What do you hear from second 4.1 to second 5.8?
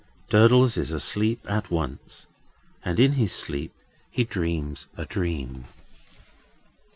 dreams a dream.